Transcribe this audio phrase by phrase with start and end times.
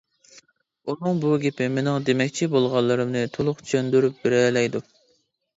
[0.93, 4.83] ئۇنىڭ بۇ گېپى مېنىڭ دېمەكچى بولغانلىرىمنى تولۇق چۈشەندۈرۈپ بېرەلەيدۇ.